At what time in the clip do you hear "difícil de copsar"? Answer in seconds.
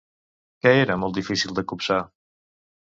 1.21-2.03